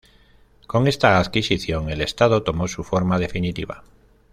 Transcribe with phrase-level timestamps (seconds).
[0.65, 3.83] Con esta adquisición el estado tomó su forma definitiva.